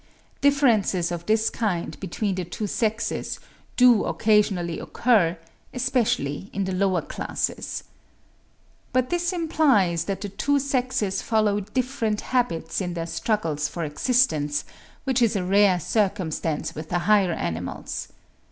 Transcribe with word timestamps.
Differences 0.41 1.11
of 1.11 1.27
this 1.27 1.51
kind 1.51 1.95
between 1.99 2.33
the 2.33 2.43
two 2.43 2.65
sexes 2.65 3.39
do 3.77 4.03
occasionally 4.05 4.79
occur, 4.79 5.37
especially 5.75 6.49
in 6.51 6.63
the 6.63 6.71
lower 6.71 7.03
classes. 7.03 7.83
But 8.93 9.11
this 9.11 9.31
implies 9.31 10.05
that 10.05 10.21
the 10.21 10.29
two 10.29 10.57
sexes 10.57 11.21
follow 11.21 11.59
different 11.59 12.21
habits 12.21 12.81
in 12.81 12.95
their 12.95 13.05
struggles 13.05 13.67
for 13.67 13.83
existence, 13.83 14.65
which 15.03 15.21
is 15.21 15.35
a 15.35 15.43
rare 15.43 15.79
circumstance 15.79 16.73
with 16.73 16.89
the 16.89 16.97
higher 17.05 17.33
animals. 17.33 18.07